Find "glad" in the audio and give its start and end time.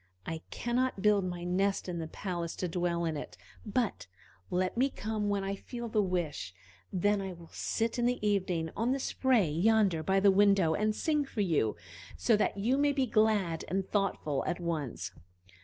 13.05-13.63